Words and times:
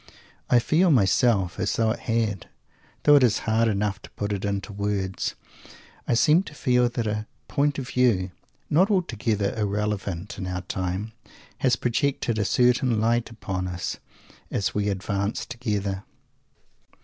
I 0.49 0.57
feel, 0.57 0.89
myself, 0.89 1.59
as 1.59 1.73
though 1.75 1.91
it 1.91 1.99
had, 1.99 2.49
though 3.03 3.13
it 3.17 3.21
is 3.21 3.37
hard 3.45 3.67
enough 3.67 4.01
to 4.01 4.09
put 4.09 4.33
it 4.33 4.43
into 4.43 4.73
words. 4.73 5.35
I 6.07 6.15
seem 6.15 6.41
to 6.45 6.55
feel 6.55 6.89
that 6.89 7.05
a 7.05 7.27
point 7.47 7.77
of 7.77 7.87
view, 7.89 8.31
not 8.67 8.89
altogether 8.89 9.53
irrelevant 9.55 10.39
in 10.39 10.47
our 10.47 10.61
time, 10.61 11.11
has 11.59 11.75
projected 11.75 12.39
a 12.39 12.45
certain 12.45 12.99
light 12.99 13.29
upon 13.29 13.67
us, 13.67 13.97
as 14.49 14.73
we 14.73 14.89
advanced 14.89 15.51
together. 15.51 16.03